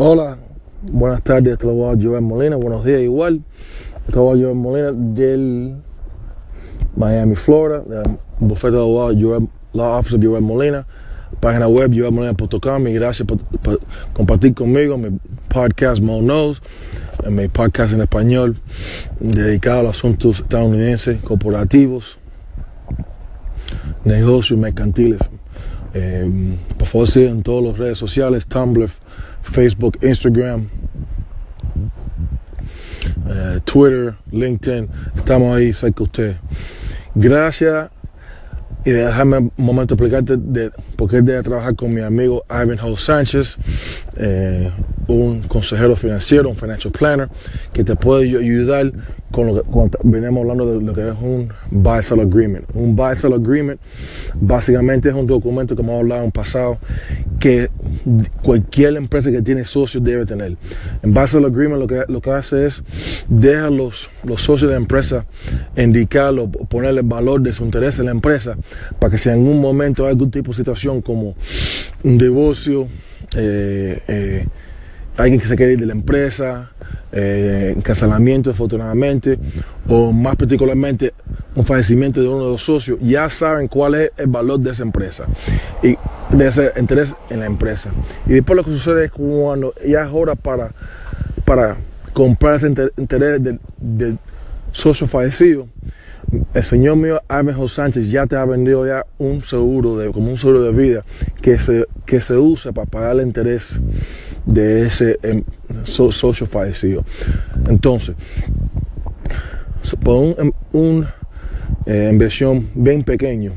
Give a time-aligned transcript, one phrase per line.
[0.00, 0.38] Hola,
[0.92, 3.42] buenas tardes, este es Joel Molina, buenos días igual.
[4.06, 5.74] Este es Molina del
[6.94, 10.86] Miami, Florida, del bufete de Joel, Law Office Joel Molina,
[11.40, 13.80] página web joelmolina.com y gracias por,
[14.12, 16.62] compartir conmigo mi podcast Mo Knows,
[17.28, 18.60] mi podcast en español
[19.18, 22.18] dedicado a los asuntos estadounidenses, corporativos,
[24.04, 25.18] negocios mercantiles.
[25.94, 28.90] Eh, por favor, sigan en todas las redes sociales, Tumblr,
[29.42, 30.68] Facebook, Instagram,
[33.28, 34.88] eh, Twitter, LinkedIn.
[35.16, 36.36] Estamos ahí cerca de usted.
[37.14, 37.90] Gracias.
[38.84, 43.56] Y déjame un momento explicarte de por qué debe trabajar con mi amigo Ivanhoe Sánchez,
[44.16, 44.70] eh,
[45.08, 47.28] un consejero financiero, un financial planner,
[47.72, 48.92] que te puede ayudar
[49.30, 49.62] con lo que
[50.04, 52.64] venimos hablando de lo que es un buy-sell agreement.
[52.74, 53.80] Un buy-sell agreement
[54.34, 56.78] básicamente es un documento que hemos hablado en pasado
[57.40, 57.70] que
[58.42, 60.56] cualquier empresa que tiene socios debe tener.
[61.02, 62.82] En buy-sell agreement lo que, lo que hace es
[63.28, 65.24] deja los, los socios de la empresa
[65.76, 68.56] indicarlo, ponerle valor de su interés en la empresa
[68.98, 71.34] para que si en algún momento hay algún tipo de situación como
[72.02, 72.88] un divorcio,
[73.36, 74.46] eh, eh,
[75.18, 76.70] alguien que se quiere ir de la empresa,
[77.10, 79.38] eh, encarcelamiento afortunadamente,
[79.88, 81.12] o más particularmente
[81.56, 84.84] un fallecimiento de uno de los socios, ya saben cuál es el valor de esa
[84.84, 85.24] empresa
[85.82, 85.96] y
[86.30, 87.90] de ese interés en la empresa.
[88.26, 90.70] Y después lo que sucede es cuando ya es hora para,
[91.44, 91.76] para
[92.12, 94.18] comprar ese interés del,
[94.70, 95.66] socio fallecido,
[96.52, 100.38] el señor mío Armejo Sánchez ya te ha vendido ya un seguro de, como un
[100.38, 101.02] seguro de vida
[101.40, 103.80] que se, que se usa para pagar el interés
[104.48, 105.44] de ese em,
[105.84, 107.04] socio fallecido.
[107.68, 108.16] Entonces,
[110.02, 111.04] por un, em,
[111.86, 113.52] eh, inversión bien pequeño,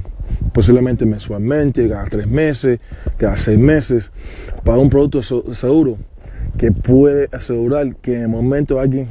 [0.54, 2.80] posiblemente mensualmente, cada tres meses,
[3.18, 4.12] cada seis meses,
[4.64, 5.22] para un producto
[5.54, 5.98] seguro
[6.58, 9.08] que puede asegurar que en el momento alguien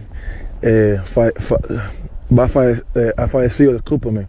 [0.62, 4.28] eh, va a, eh, ha fallecido, discúlpame,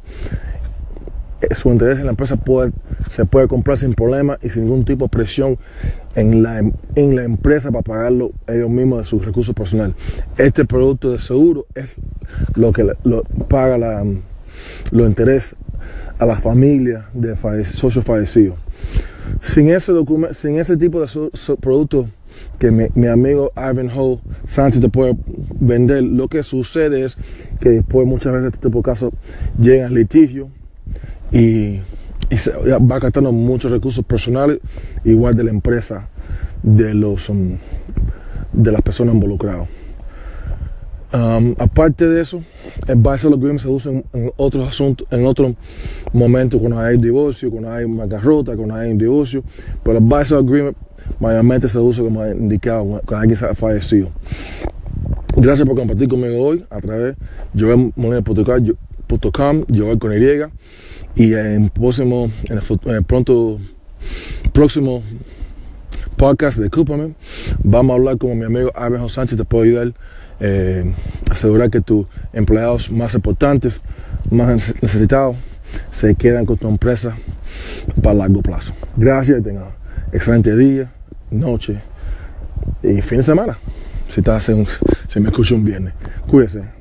[1.56, 2.72] su interés en la empresa puede,
[3.09, 5.57] se puede comprar sin problema y sin ningún tipo de presión
[6.16, 9.95] en la, en la empresa para pagarlo ellos mismos de sus recursos personales.
[10.38, 11.95] Este producto de seguro es
[12.56, 14.03] lo que lo, paga la,
[14.91, 15.56] los intereses
[16.19, 17.35] a la familia de
[17.66, 18.56] socios fallecidos.
[19.41, 19.94] Sin ese,
[20.34, 21.07] sin ese tipo de
[21.59, 22.07] producto
[22.59, 25.17] que mi, amigo Ivanhoe Sánchez te puede
[25.59, 27.17] vender, lo que sucede es
[27.59, 29.13] que después muchas veces este tipo de casos
[29.59, 30.50] llegan litigio
[31.31, 31.81] y
[32.31, 34.59] y se va gastando muchos recursos personales,
[35.03, 36.08] igual de la empresa,
[36.64, 37.58] de, los, um,
[38.53, 39.68] de las personas involucradas.
[41.14, 42.41] Um, aparte de eso,
[42.88, 45.56] el buy-sell agreement se usa en, otros asuntos, en otros
[46.14, 49.44] momentos, cuando hay divorcio, cuando hay bancarrota, cuando hay un divorcio,
[49.84, 50.78] pero el buy-sell agreement
[51.20, 54.08] mayormente se usa como indicado cuando alguien se ha fallecido.
[55.36, 57.18] Gracias por compartir conmigo hoy a través
[57.53, 60.46] de joelmoneda.com, Joel con Y.
[61.16, 62.59] Y en próximo, en
[62.94, 63.59] el, pronto,
[64.53, 65.03] próximo
[66.16, 67.13] podcast de Cúpame,
[67.63, 69.94] vamos a hablar con mi amigo Abejo Sánchez, te puedo ayudar
[70.44, 70.91] eh,
[71.29, 73.79] asegurar que tus empleados más importantes,
[74.31, 75.35] más necesitados,
[75.91, 77.16] se quedan con tu empresa
[78.01, 78.73] para largo plazo.
[78.97, 79.69] Gracias y tenga
[80.11, 80.91] excelente día,
[81.29, 81.79] noche
[82.81, 83.57] y fin de semana.
[84.09, 84.66] Si, estás en,
[85.07, 85.93] si me escucha un viernes.
[86.28, 86.81] Cuídese.